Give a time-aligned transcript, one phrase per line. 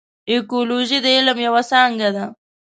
[0.33, 2.25] اکولوژي د علم یوه څانګه ده.